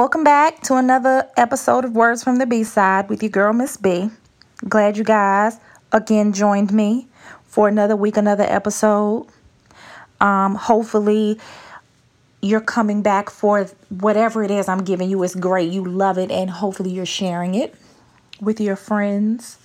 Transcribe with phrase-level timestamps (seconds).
[0.00, 3.76] Welcome back to another episode of Words from the B Side with your girl, Miss
[3.76, 4.08] B.
[4.66, 5.60] Glad you guys
[5.92, 7.06] again joined me
[7.44, 9.26] for another week, another episode.
[10.18, 11.38] Um, hopefully,
[12.40, 15.70] you're coming back for whatever it is I'm giving you is great.
[15.70, 17.74] You love it, and hopefully, you're sharing it
[18.40, 19.58] with your friends.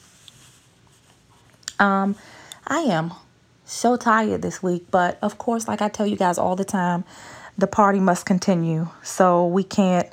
[1.80, 2.14] Um,
[2.68, 3.14] I am
[3.64, 7.06] so tired this week, but of course, like I tell you guys all the time,
[7.58, 8.90] the party must continue.
[9.02, 10.10] So we can't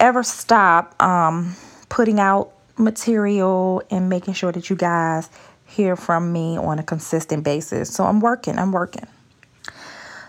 [0.00, 1.54] ever stop um,
[1.88, 5.28] putting out material and making sure that you guys
[5.66, 7.92] hear from me on a consistent basis.
[7.92, 9.06] So I'm working, I'm working.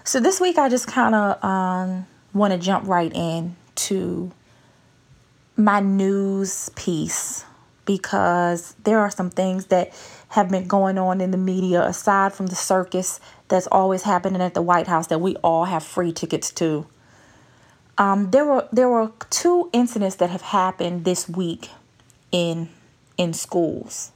[0.04, 4.32] So this week, I just kind of um, want to jump right in to
[5.58, 7.44] my news piece
[7.86, 9.94] because there are some things that
[10.30, 14.54] have been going on in the media aside from the circus that's always happening at
[14.54, 16.86] the White House that we all have free tickets to.
[17.98, 21.70] Um, there were there were two incidents that have happened this week
[22.32, 22.70] in
[23.18, 24.12] in schools,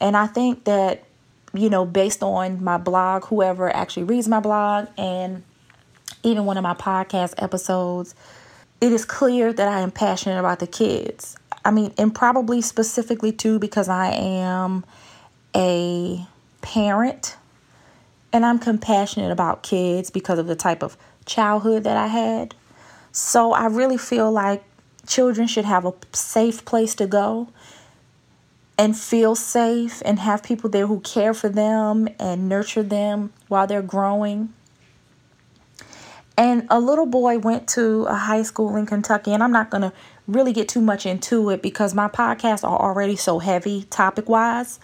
[0.00, 1.04] and I think that
[1.52, 5.42] you know based on my blog, whoever actually reads my blog, and
[6.22, 8.14] even one of my podcast episodes,
[8.80, 11.36] it is clear that I am passionate about the kids.
[11.64, 14.84] I mean, and probably specifically too because I am
[15.54, 16.26] a
[16.60, 17.36] parent
[18.32, 22.54] and I'm compassionate about kids because of the type of childhood that I had.
[23.12, 24.64] So I really feel like
[25.06, 27.48] children should have a safe place to go
[28.78, 33.66] and feel safe and have people there who care for them and nurture them while
[33.66, 34.52] they're growing.
[36.38, 39.82] And a little boy went to a high school in Kentucky, and I'm not going
[39.82, 39.92] to
[40.26, 44.80] really get too much into it because my podcasts are already so heavy topic wise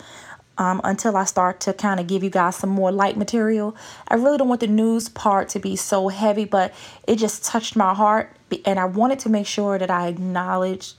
[0.58, 3.76] um, until I start to kind of give you guys some more light material.
[4.08, 6.74] I really don't want the news part to be so heavy, but
[7.06, 8.36] it just touched my heart.
[8.64, 10.96] And I wanted to make sure that I acknowledged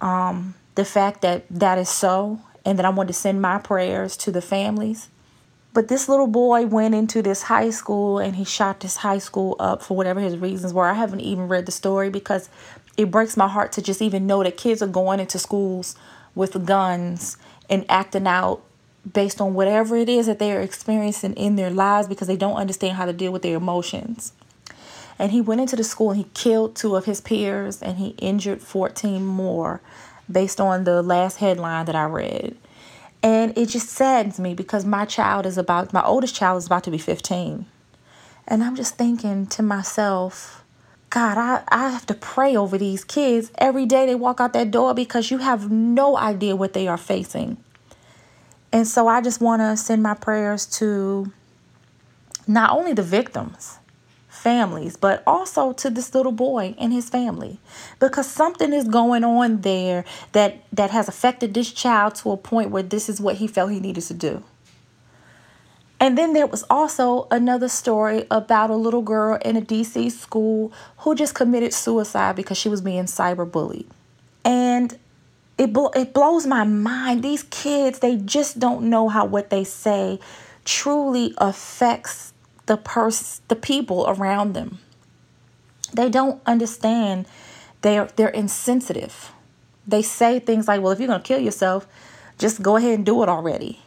[0.00, 4.16] um, the fact that that is so, and that I wanted to send my prayers
[4.18, 5.08] to the families.
[5.72, 9.56] But this little boy went into this high school and he shot this high school
[9.60, 10.86] up for whatever his reasons were.
[10.86, 12.48] I haven't even read the story because
[12.96, 15.94] it breaks my heart to just even know that kids are going into schools
[16.34, 17.36] with guns
[17.68, 18.62] and acting out
[19.12, 22.56] based on whatever it is that they are experiencing in their lives because they don't
[22.56, 24.32] understand how to deal with their emotions.
[25.18, 28.08] And he went into the school and he killed two of his peers and he
[28.18, 29.80] injured 14 more
[30.30, 32.56] based on the last headline that I read.
[33.22, 36.84] And it just saddens me because my child is about, my oldest child is about
[36.84, 37.66] to be 15.
[38.46, 40.62] And I'm just thinking to myself,
[41.10, 44.70] God, I, I have to pray over these kids every day they walk out that
[44.70, 47.56] door because you have no idea what they are facing.
[48.76, 51.32] And so I just want to send my prayers to
[52.46, 53.78] not only the victims,
[54.28, 57.58] families, but also to this little boy and his family
[58.00, 62.68] because something is going on there that that has affected this child to a point
[62.70, 64.44] where this is what he felt he needed to do.
[65.98, 70.70] And then there was also another story about a little girl in a DC school
[70.98, 73.86] who just committed suicide because she was being cyberbullied.
[74.44, 74.98] And
[75.58, 77.22] it bl- it blows my mind.
[77.22, 80.20] These kids, they just don't know how what they say
[80.64, 82.32] truly affects
[82.66, 84.78] the person, the people around them.
[85.92, 87.26] They don't understand.
[87.80, 89.32] They're they're insensitive.
[89.86, 91.86] They say things like, "Well, if you're going to kill yourself,
[92.38, 93.80] just go ahead and do it already."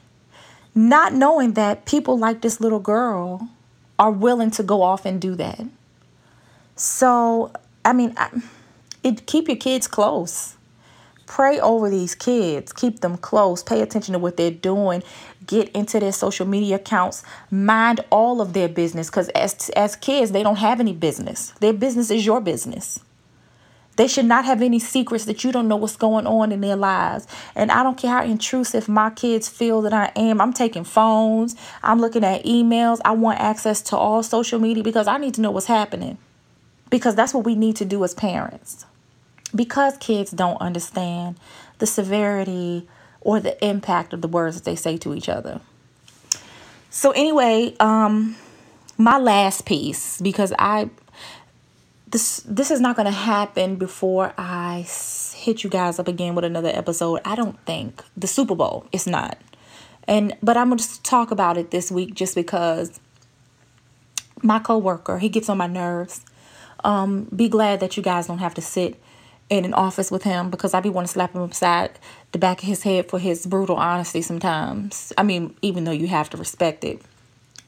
[0.73, 3.49] Not knowing that people like this little girl
[3.97, 5.61] are willing to go off and do that.
[6.75, 7.51] So,
[7.83, 8.29] I mean, I,
[9.03, 10.55] it keep your kids close
[11.29, 15.03] pray over these kids, keep them close, pay attention to what they're doing,
[15.45, 20.31] get into their social media accounts, mind all of their business cuz as as kids,
[20.31, 21.53] they don't have any business.
[21.59, 22.99] Their business is your business.
[23.95, 26.77] They should not have any secrets that you don't know what's going on in their
[26.77, 27.27] lives.
[27.53, 30.41] And I don't care how intrusive my kids feel that I am.
[30.41, 32.99] I'm taking phones, I'm looking at emails.
[33.05, 36.17] I want access to all social media because I need to know what's happening.
[36.89, 38.85] Because that's what we need to do as parents
[39.53, 41.37] because kids don't understand
[41.79, 42.87] the severity
[43.21, 45.61] or the impact of the words that they say to each other.
[46.89, 48.35] So anyway, um
[48.97, 50.89] my last piece because I
[52.07, 54.85] this this is not going to happen before I
[55.35, 57.21] hit you guys up again with another episode.
[57.23, 59.37] I don't think the Super Bowl is not.
[60.07, 62.99] And but I'm going to talk about it this week just because
[64.41, 66.25] my coworker, he gets on my nerves.
[66.83, 68.99] Um be glad that you guys don't have to sit
[69.49, 71.91] in an office with him because I be want to slap him upside
[72.31, 75.11] the back of his head for his brutal honesty sometimes.
[75.17, 77.01] I mean, even though you have to respect it.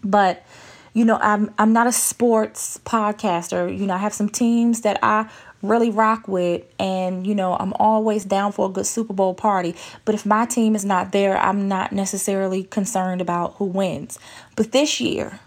[0.04, 0.46] But
[0.94, 3.76] you know, I'm I'm not a sports podcaster.
[3.76, 5.30] You know, I have some teams that I
[5.62, 9.76] really rock with and you know, I'm always down for a good Super Bowl party.
[10.06, 14.20] But if my team is not there, I'm not necessarily concerned about who wins.
[14.56, 15.40] But this year,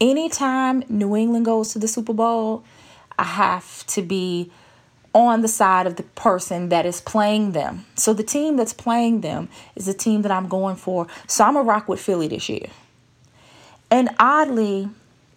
[0.00, 2.64] anytime New England goes to the Super Bowl,
[3.18, 4.50] I have to be
[5.14, 7.84] on the side of the person that is playing them.
[7.96, 11.06] So the team that's playing them is the team that I'm going for.
[11.26, 12.66] So I'm a rock with Philly this year.
[13.90, 14.88] And oddly,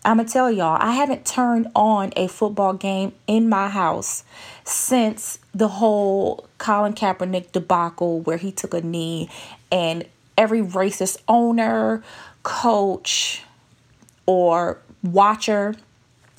[0.05, 4.23] I'm to tell y'all, I haven't turned on a football game in my house
[4.63, 9.29] since the whole Colin Kaepernick debacle where he took a knee
[9.71, 10.05] and
[10.37, 12.03] every racist owner,
[12.43, 13.43] coach,
[14.25, 15.75] or watcher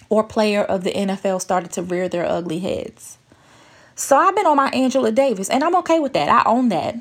[0.08, 3.19] or player of the NFL started to rear their ugly heads.
[3.96, 6.29] So I've been on my Angela Davis and I'm okay with that.
[6.29, 6.96] I own that.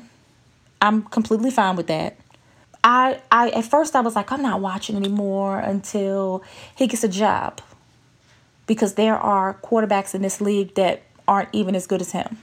[0.80, 2.16] I'm completely fine with that.
[2.82, 6.44] I I at first I was like I'm not watching anymore until
[6.76, 7.60] he gets a job.
[8.66, 12.38] Because there are quarterbacks in this league that aren't even as good as him.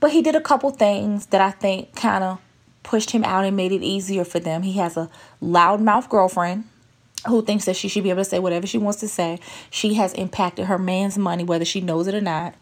[0.00, 2.40] But he did a couple things that I think kind of
[2.82, 4.62] pushed him out and made it easier for them.
[4.62, 5.10] He has a
[5.42, 6.64] loudmouth girlfriend
[7.26, 9.38] who thinks that she should be able to say whatever she wants to say.
[9.70, 12.54] She has impacted her man's money, whether she knows it or not,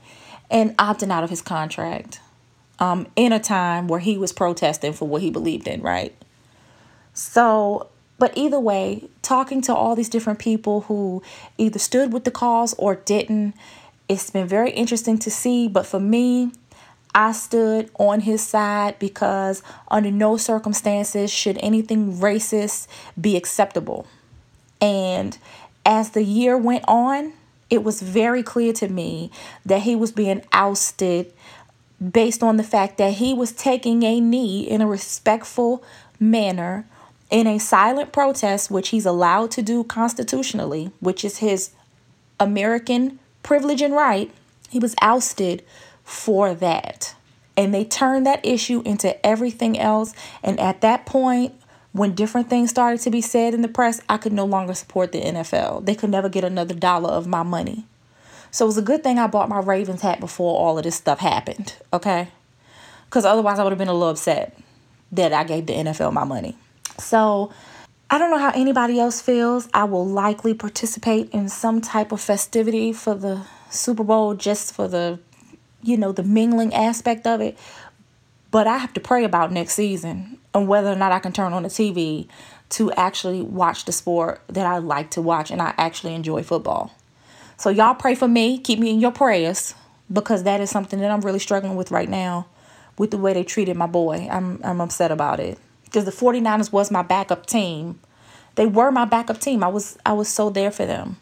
[0.51, 2.21] and opting out of his contract
[2.79, 6.15] um, in a time where he was protesting for what he believed in, right?
[7.15, 7.89] So,
[8.19, 11.23] but either way, talking to all these different people who
[11.59, 13.55] either stood with the cause or didn't,
[14.09, 15.69] it's been very interesting to see.
[15.69, 16.53] But for me,
[17.15, 22.89] I stood on his side because under no circumstances should anything racist
[23.19, 24.07] be acceptable.
[24.81, 25.37] And
[25.87, 27.33] as the year went on,
[27.69, 29.31] it was very clear to me
[29.65, 31.33] that he was being ousted
[32.13, 35.83] based on the fact that he was taking a knee in a respectful
[36.21, 36.87] manner
[37.31, 41.71] in a silent protest, which he's allowed to do constitutionally, which is his
[42.39, 44.31] American privilege and right.
[44.69, 45.65] He was ousted
[46.05, 47.15] for that.
[47.57, 50.13] And they turned that issue into everything else.
[50.43, 51.55] And at that point,
[51.97, 55.13] when different things started to be said in the press, I could no longer support
[55.13, 55.85] the NFL.
[55.85, 57.87] They could never get another dollar of my money.
[58.51, 60.95] So it was a good thing I bought my Ravens hat before all of this
[60.95, 62.29] stuff happened, okay?
[63.07, 64.57] Because otherwise I would have been a little upset
[65.13, 66.57] that I gave the NFL my money.
[66.99, 67.53] So
[68.11, 69.69] I don't know how anybody else feels.
[69.75, 74.87] I will likely participate in some type of festivity for the Super Bowl just for
[74.87, 75.19] the,
[75.83, 77.59] you know, the mingling aspect of it.
[78.51, 81.53] But I have to pray about next season and whether or not I can turn
[81.53, 82.27] on the TV
[82.71, 86.93] to actually watch the sport that I like to watch and I actually enjoy football.
[87.59, 89.75] So y'all pray for me, keep me in your prayers
[90.11, 92.47] because that is something that I'm really struggling with right now
[92.99, 94.29] with the way they treated my boy.
[94.31, 98.01] I'm I'm upset about it because the 49ers was my backup team.
[98.55, 99.63] They were my backup team.
[99.63, 101.19] I was I was so there for them.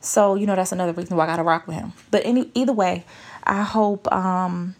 [0.00, 1.92] So, you know, that's another reason why I got to rock with him.
[2.10, 3.04] But any either way,
[3.44, 4.76] I hope um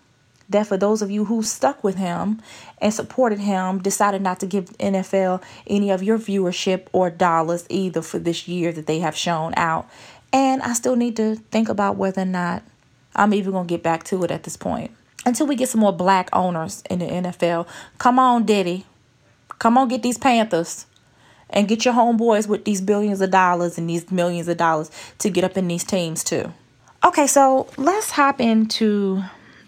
[0.50, 2.41] that for those of you who stuck with him
[2.79, 8.02] and supported him, decided not to give NFL any of your viewership or dollars either
[8.02, 9.88] for this year that they have shown out.
[10.33, 12.62] And I still need to think about whether or not
[13.14, 14.90] I'm even going to get back to it at this point.
[15.26, 17.66] Until we get some more black owners in the NFL.
[17.99, 18.87] Come on, Diddy.
[19.59, 20.87] Come on, get these Panthers.
[21.50, 25.30] And get your homeboys with these billions of dollars and these millions of dollars to
[25.30, 26.52] get up in these teams too.
[27.04, 29.23] Okay, so let's hop into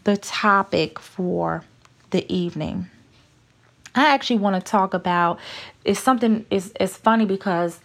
[0.05, 1.65] the topic for
[2.11, 2.89] the evening.
[3.95, 5.39] I actually want to talk about
[5.85, 7.81] it's something is it's funny because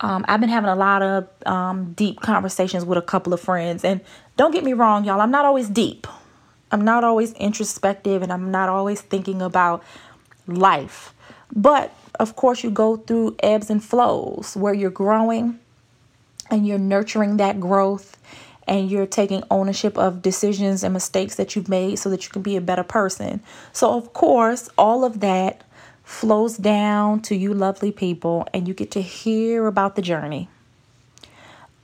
[0.00, 3.84] um, I've been having a lot of um, deep conversations with a couple of friends,
[3.84, 4.00] and
[4.36, 5.20] don't get me wrong, y'all.
[5.20, 6.06] I'm not always deep.
[6.72, 9.82] I'm not always introspective, and I'm not always thinking about
[10.46, 11.12] life.
[11.54, 15.58] But of course, you go through ebbs and flows where you're growing
[16.50, 18.16] and you're nurturing that growth
[18.66, 22.42] and you're taking ownership of decisions and mistakes that you've made so that you can
[22.42, 23.40] be a better person.
[23.72, 25.64] So, of course, all of that
[26.04, 30.48] flows down to you, lovely people, and you get to hear about the journey.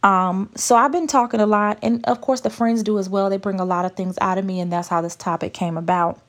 [0.03, 3.31] Um, so I've been talking a lot, and of course, the friends do as well.
[3.31, 5.77] They bring a lot of things out of me, and that's how this topic came
[5.77, 6.21] about.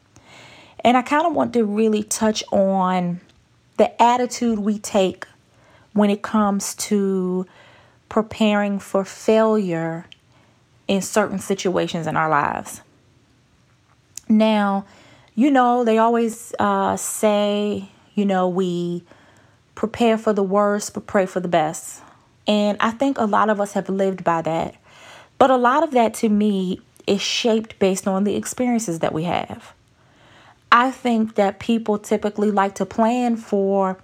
[0.84, 3.20] And I kind of want to really touch on
[3.78, 5.26] the attitude we take
[5.94, 7.46] when it comes to
[8.10, 10.06] preparing for failure
[10.88, 12.82] in certain situations in our lives.
[14.30, 14.86] Now,
[15.36, 19.04] you know, they always uh, say, you know, we
[19.76, 22.02] prepare for the worst, but pray for the best.
[22.48, 24.76] And I think a lot of us have lived by that.
[25.38, 29.24] But a lot of that to me is shaped based on the experiences that we
[29.24, 29.74] have.
[30.72, 33.98] I think that people typically like to plan for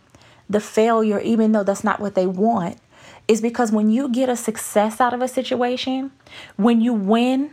[0.50, 2.78] the failure, even though that's not what they want,
[3.28, 6.12] is because when you get a success out of a situation,
[6.58, 7.52] when you win,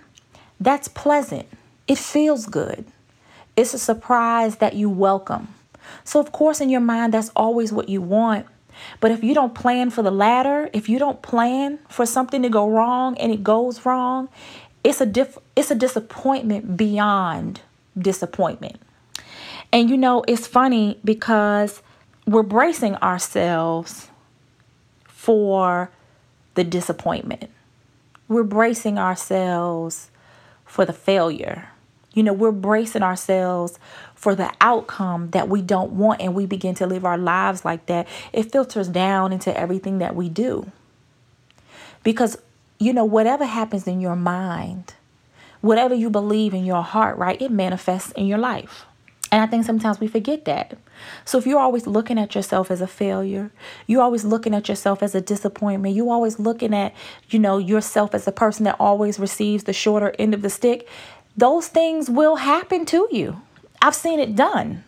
[0.58, 1.46] that's pleasant.
[1.86, 2.84] It feels good.
[3.56, 5.48] It's a surprise that you welcome.
[6.04, 8.46] So, of course, in your mind, that's always what you want.
[9.00, 12.48] But if you don't plan for the latter, if you don't plan for something to
[12.48, 14.28] go wrong and it goes wrong,
[14.82, 17.60] it's a diff- it's a disappointment beyond
[17.98, 18.80] disappointment.
[19.72, 21.82] And you know, it's funny because
[22.26, 24.09] we're bracing ourselves
[25.20, 25.90] for
[26.54, 27.50] the disappointment.
[28.26, 30.10] We're bracing ourselves
[30.64, 31.68] for the failure.
[32.14, 33.78] You know, we're bracing ourselves
[34.14, 37.84] for the outcome that we don't want, and we begin to live our lives like
[37.84, 38.08] that.
[38.32, 40.72] It filters down into everything that we do.
[42.02, 42.38] Because,
[42.78, 44.94] you know, whatever happens in your mind,
[45.60, 48.86] whatever you believe in your heart, right, it manifests in your life.
[49.32, 50.76] And I think sometimes we forget that.
[51.24, 53.52] So if you're always looking at yourself as a failure,
[53.86, 56.94] you're always looking at yourself as a disappointment, you're always looking at,
[57.28, 60.88] you know, yourself as the person that always receives the shorter end of the stick,
[61.36, 63.40] those things will happen to you.
[63.80, 64.84] I've seen it done.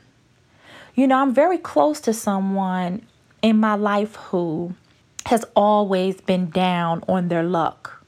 [0.94, 3.06] You know, I'm very close to someone
[3.40, 4.74] in my life who
[5.26, 8.04] has always been down on their luck.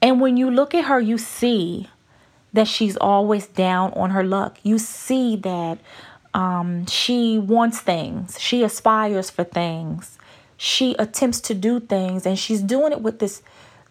[0.00, 1.88] And when you look at her, you see
[2.52, 4.58] that she's always down on her luck.
[4.62, 5.78] You see that
[6.34, 10.18] um, she wants things, she aspires for things,
[10.56, 13.42] she attempts to do things, and she's doing it with this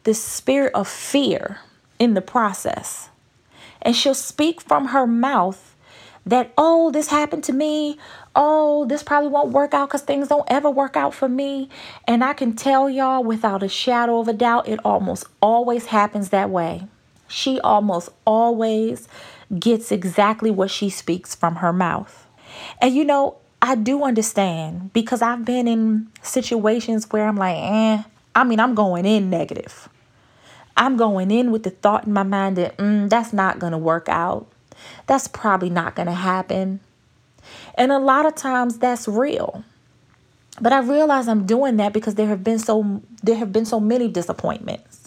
[0.04, 1.60] this spirit of fear
[2.00, 3.10] in the process.
[3.82, 5.76] And she'll speak from her mouth
[6.26, 7.98] that, oh, this happened to me.
[8.36, 11.70] Oh, this probably won't work out because things don't ever work out for me.
[12.06, 16.30] And I can tell y'all without a shadow of a doubt, it almost always happens
[16.30, 16.88] that way.
[17.28, 19.08] She almost always
[19.60, 22.28] gets exactly what she speaks from her mouth.
[22.82, 28.04] And you know, I do understand because I've been in situations where I'm like, eh,
[28.36, 29.90] I mean, I'm going in negative.
[30.76, 33.78] I'm going in with the thought in my mind that mm, that's not going to
[33.78, 34.48] work out.
[35.08, 36.80] That's probably not going to happen.
[37.76, 39.64] And a lot of times that's real.
[40.62, 43.80] But I realize I'm doing that because there have been so there have been so
[43.80, 45.07] many disappointments.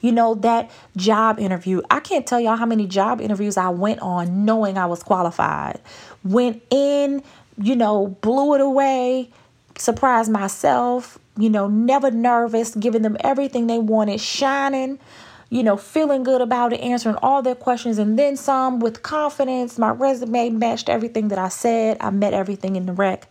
[0.00, 1.82] You know, that job interview.
[1.90, 5.80] I can't tell y'all how many job interviews I went on knowing I was qualified.
[6.24, 7.22] Went in,
[7.58, 9.30] you know, blew it away,
[9.78, 14.98] surprised myself, you know, never nervous, giving them everything they wanted, shining,
[15.50, 19.78] you know, feeling good about it, answering all their questions, and then some with confidence.
[19.78, 21.98] My resume matched everything that I said.
[22.00, 23.28] I met everything in the rec.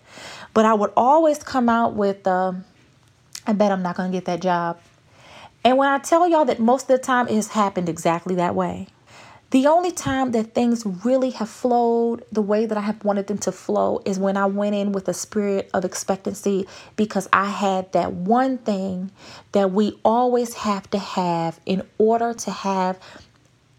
[0.53, 2.53] But I would always come out with, uh,
[3.45, 4.79] I bet I'm not going to get that job.
[5.65, 8.53] And when I tell y'all that most of the time it has happened exactly that
[8.53, 8.87] way.
[9.49, 13.39] The only time that things really have flowed the way that I have wanted them
[13.39, 17.91] to flow is when I went in with a spirit of expectancy because I had
[17.93, 19.09] that one thing
[19.53, 22.99] that we always have to have in order to have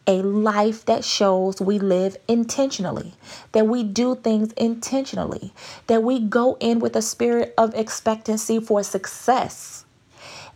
[0.08, 3.14] a life that shows we live intentionally,
[3.52, 5.52] that we do things intentionally,
[5.86, 9.85] that we go in with a spirit of expectancy for success.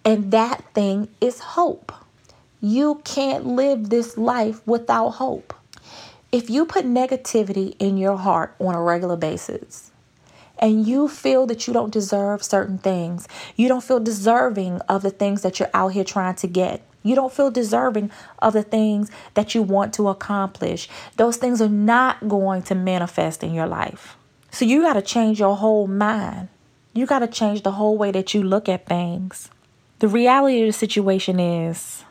[0.05, 1.93] And that thing is hope.
[2.61, 5.55] You can't live this life without hope.
[6.33, 9.91] If you put negativity in your heart on a regular basis,
[10.59, 13.27] and you feel that you don't deserve certain things,
[13.57, 17.15] you don't feel deserving of the things that you're out here trying to get, you
[17.15, 22.29] don't feel deserving of the things that you want to accomplish, those things are not
[22.29, 24.17] going to manifest in your life.
[24.51, 26.49] So you got to change your whole mind.
[26.93, 29.49] You got to change the whole way that you look at things.
[30.01, 32.05] The reality of the situation is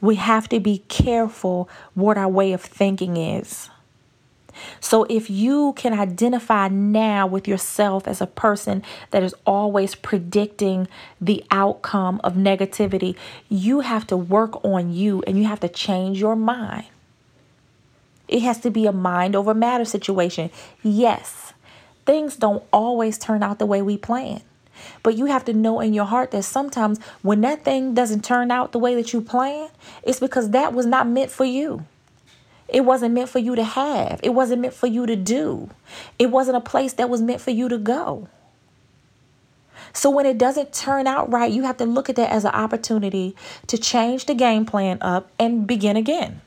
[0.00, 3.70] we have to be careful what our way of thinking is.
[4.80, 10.88] So, if you can identify now with yourself as a person that is always predicting
[11.20, 13.14] the outcome of negativity,
[13.48, 16.86] you have to work on you and you have to change your mind.
[18.26, 20.50] It has to be a mind over matter situation.
[20.82, 21.52] Yes,
[22.04, 24.42] things don't always turn out the way we plan.
[25.02, 28.50] But you have to know in your heart that sometimes when that thing doesn't turn
[28.50, 29.68] out the way that you plan,
[30.02, 31.84] it's because that was not meant for you.
[32.68, 34.20] It wasn't meant for you to have.
[34.22, 35.70] It wasn't meant for you to do.
[36.18, 38.28] It wasn't a place that was meant for you to go.
[39.92, 42.52] So when it doesn't turn out right, you have to look at that as an
[42.52, 43.34] opportunity
[43.68, 46.42] to change the game plan up and begin again.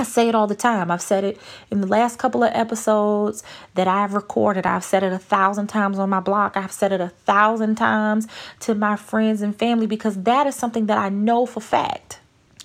[0.00, 0.90] I say it all the time.
[0.90, 1.38] I've said it
[1.70, 3.42] in the last couple of episodes
[3.74, 4.64] that I've recorded.
[4.64, 6.56] I've said it a thousand times on my blog.
[6.56, 8.26] I've said it a thousand times
[8.60, 12.18] to my friends and family because that is something that I know for fact.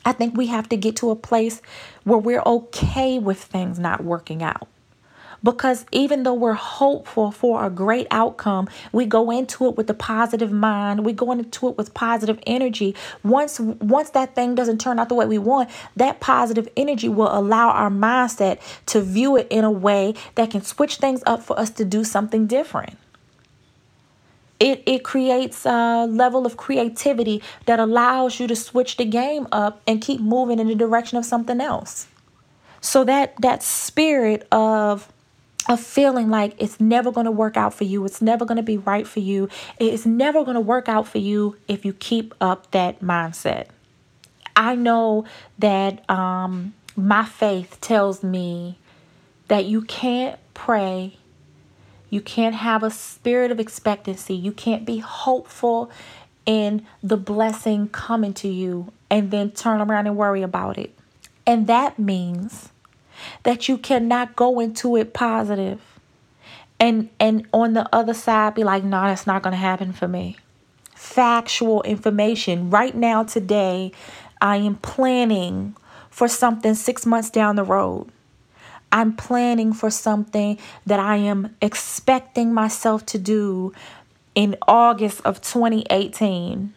[0.06, 1.62] I think we have to get to a place
[2.06, 4.70] where we're okay with things not working out.
[5.46, 9.94] Because even though we're hopeful for a great outcome, we go into it with a
[9.94, 11.06] positive mind.
[11.06, 12.96] We go into it with positive energy.
[13.24, 17.30] Once once that thing doesn't turn out the way we want, that positive energy will
[17.32, 21.58] allow our mindset to view it in a way that can switch things up for
[21.60, 22.98] us to do something different.
[24.60, 29.82] It, it creates a level of creativity that allows you to switch the game up
[29.86, 32.08] and keep moving in the direction of something else.
[32.82, 35.12] So that that spirit of
[35.68, 38.64] of feeling like it's never going to work out for you, it's never going to
[38.64, 42.34] be right for you, it's never going to work out for you if you keep
[42.40, 43.68] up that mindset.
[44.56, 45.26] I know
[45.60, 48.78] that um, my faith tells me
[49.48, 51.18] that you can't pray
[52.10, 54.36] you can't have a spirit of expectancy.
[54.36, 55.92] You can't be hopeful
[56.46, 60.98] in the blessing coming to you and then turn around and worry about it.
[61.46, 62.70] And that means
[63.44, 65.80] that you cannot go into it positive
[66.80, 69.94] and and on the other side be like, "No, nah, that's not going to happen
[69.94, 70.38] for me."
[70.94, 72.70] Factual information.
[72.70, 73.92] Right now today,
[74.42, 75.76] I am planning
[76.10, 78.08] for something 6 months down the road.
[78.92, 83.74] I'm planning for something that I am expecting myself to do
[84.36, 86.74] in August of 2018.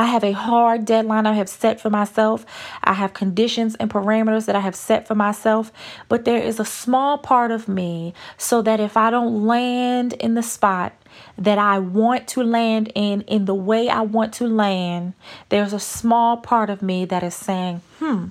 [0.00, 2.46] I have a hard deadline I have set for myself.
[2.82, 5.70] I have conditions and parameters that I have set for myself.
[6.08, 10.32] But there is a small part of me so that if I don't land in
[10.32, 10.94] the spot
[11.36, 15.12] that I want to land in, in the way I want to land,
[15.50, 18.28] there's a small part of me that is saying, hmm,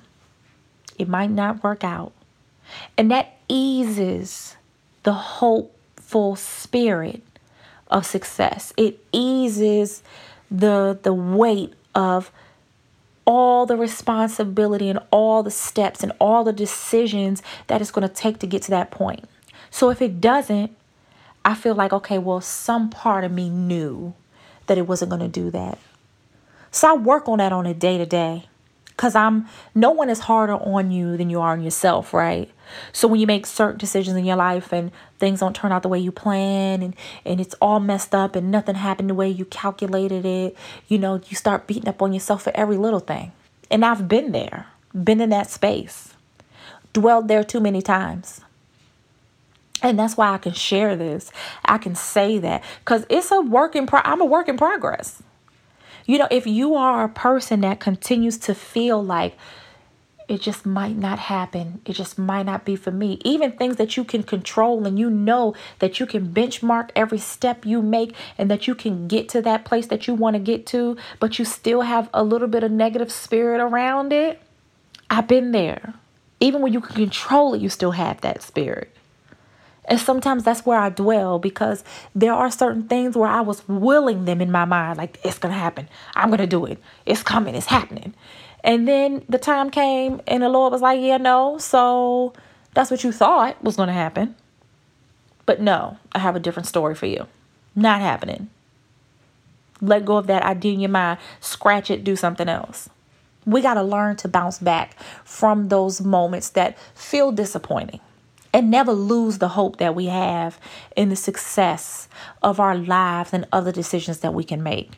[0.98, 2.10] it might not work out.
[2.98, 4.56] And that eases
[5.04, 7.22] the hopeful spirit
[7.86, 8.72] of success.
[8.76, 10.02] It eases
[10.50, 12.30] the the weight of
[13.24, 18.12] all the responsibility and all the steps and all the decisions that it's going to
[18.12, 19.24] take to get to that point.
[19.70, 20.76] So if it doesn't,
[21.44, 24.14] I feel like okay, well some part of me knew
[24.66, 25.78] that it wasn't going to do that.
[26.70, 28.46] So I work on that on a day to day
[29.00, 32.50] because I'm no one is harder on you than you are on yourself, right?
[32.92, 35.88] So when you make certain decisions in your life and things don't turn out the
[35.88, 39.46] way you plan and and it's all messed up and nothing happened the way you
[39.46, 40.54] calculated it,
[40.86, 43.32] you know, you start beating up on yourself for every little thing.
[43.70, 46.12] And I've been there, been in that space,
[46.92, 48.42] dwelled there too many times.
[49.82, 51.32] And that's why I can share this.
[51.64, 55.22] I can say that because it's a work in pro- I'm a work in progress.
[56.10, 59.36] You know, if you are a person that continues to feel like
[60.26, 63.96] it just might not happen, it just might not be for me, even things that
[63.96, 68.50] you can control and you know that you can benchmark every step you make and
[68.50, 71.44] that you can get to that place that you want to get to, but you
[71.44, 74.42] still have a little bit of negative spirit around it.
[75.08, 75.94] I've been there.
[76.40, 78.92] Even when you can control it, you still have that spirit.
[79.90, 81.82] And sometimes that's where I dwell because
[82.14, 85.52] there are certain things where I was willing them in my mind, like it's going
[85.52, 85.88] to happen.
[86.14, 86.78] I'm going to do it.
[87.06, 87.56] It's coming.
[87.56, 88.14] It's happening.
[88.62, 91.58] And then the time came and the Lord was like, yeah, no.
[91.58, 92.32] So
[92.72, 94.36] that's what you thought was going to happen.
[95.44, 97.26] But no, I have a different story for you.
[97.74, 98.48] Not happening.
[99.80, 101.18] Let go of that idea in your mind.
[101.40, 102.88] Scratch it, do something else.
[103.44, 107.98] We got to learn to bounce back from those moments that feel disappointing
[108.52, 110.58] and never lose the hope that we have
[110.96, 112.08] in the success
[112.42, 114.92] of our lives and other decisions that we can make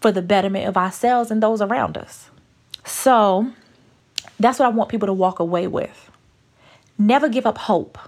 [0.00, 2.28] for the betterment of ourselves and those around us.
[2.84, 3.52] So
[4.40, 6.10] that's what I want people to walk away with.
[6.98, 7.98] Never give up hope.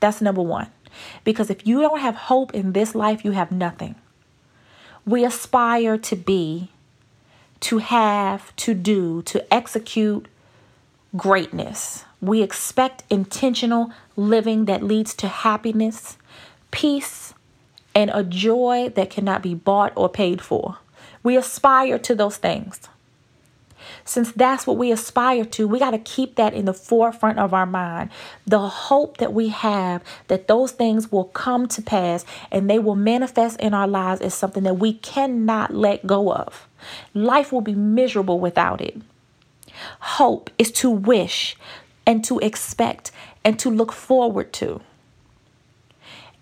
[0.00, 0.70] That's number one.
[1.24, 3.94] Because if you don't have hope in this life, you have nothing.
[5.06, 6.70] We aspire to be,
[7.60, 10.26] to have, to do, to execute
[11.16, 12.04] greatness.
[12.20, 16.16] We expect intentional living that leads to happiness,
[16.70, 17.34] peace,
[17.94, 20.78] and a joy that cannot be bought or paid for.
[21.22, 22.88] We aspire to those things.
[24.04, 27.54] Since that's what we aspire to, we got to keep that in the forefront of
[27.54, 28.10] our mind.
[28.46, 32.96] The hope that we have that those things will come to pass and they will
[32.96, 36.66] manifest in our lives is something that we cannot let go of.
[37.14, 39.00] Life will be miserable without it.
[40.00, 41.56] Hope is to wish,
[42.08, 43.12] and to expect
[43.44, 44.80] and to look forward to.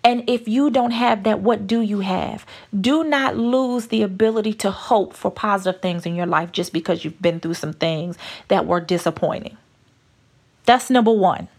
[0.01, 2.45] And if you don't have that, what do you have?
[2.79, 7.03] Do not lose the ability to hope for positive things in your life just because
[7.03, 9.57] you've been through some things that were disappointing.
[10.63, 11.49] That's number one.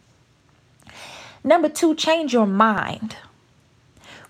[1.45, 3.17] Number two, change your mind.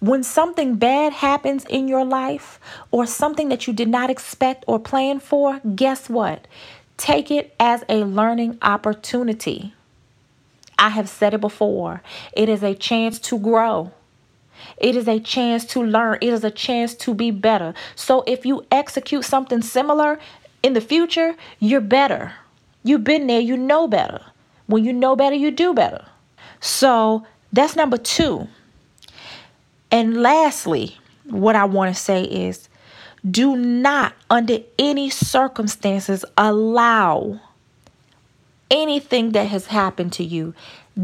[0.00, 2.58] When something bad happens in your life
[2.90, 6.48] or something that you did not expect or plan for, guess what?
[6.98, 9.72] Take it as a learning opportunity.
[10.78, 12.02] I have said it before.
[12.34, 13.92] It is a chance to grow.
[14.76, 16.18] It is a chance to learn.
[16.20, 17.72] It is a chance to be better.
[17.94, 20.18] So if you execute something similar
[20.62, 22.32] in the future, you're better.
[22.82, 24.20] You've been there, you know better.
[24.66, 26.04] When you know better, you do better.
[26.60, 28.48] So that's number two.
[29.90, 32.68] And lastly, what I want to say is
[33.28, 37.40] do not, under any circumstances, allow
[38.70, 40.54] anything that has happened to you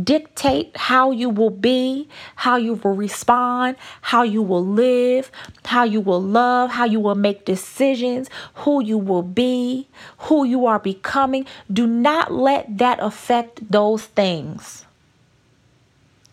[0.02, 5.30] dictate how you will be, how you will respond, how you will live,
[5.64, 9.86] how you will love, how you will make decisions, who you will be,
[10.18, 11.46] who you are becoming.
[11.72, 14.84] Do not let that affect those things.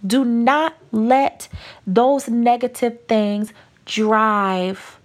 [0.05, 1.47] Do not let
[1.85, 3.53] those negative things
[3.85, 4.97] drive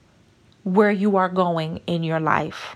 [0.67, 2.75] where you are going in your life.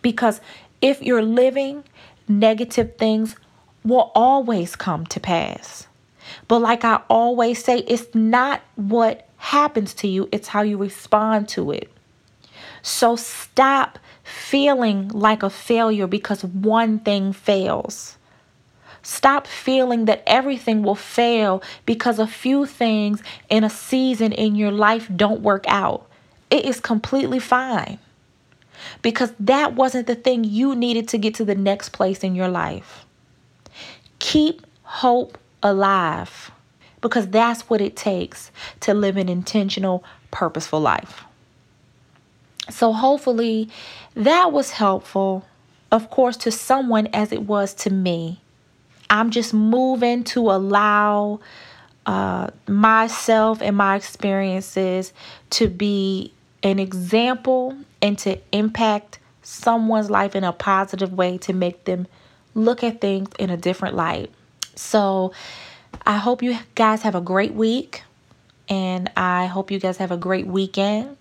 [0.00, 0.40] Because
[0.80, 1.84] if you're living,
[2.26, 3.36] negative things
[3.84, 5.86] will always come to pass.
[6.48, 11.50] But like I always say, it's not what happens to you, it's how you respond
[11.50, 11.92] to it.
[12.80, 18.16] So stop feeling like a failure because one thing fails.
[19.02, 24.72] Stop feeling that everything will fail because a few things in a season in your
[24.72, 26.07] life don't work out.
[26.50, 27.98] It is completely fine
[29.02, 32.48] because that wasn't the thing you needed to get to the next place in your
[32.48, 33.04] life.
[34.18, 36.50] Keep hope alive
[37.00, 41.24] because that's what it takes to live an intentional, purposeful life.
[42.70, 43.68] So, hopefully,
[44.14, 45.46] that was helpful,
[45.90, 48.40] of course, to someone as it was to me.
[49.10, 51.40] I'm just moving to allow
[52.04, 55.14] uh, myself and my experiences
[55.50, 56.32] to be
[56.62, 62.06] an example and to impact someone's life in a positive way to make them
[62.54, 64.30] look at things in a different light.
[64.74, 65.32] So
[66.06, 68.02] I hope you guys have a great week
[68.68, 71.16] and I hope you guys have a great weekend.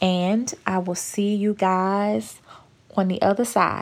[0.00, 2.40] And I will see you guys
[2.96, 3.80] on the other side.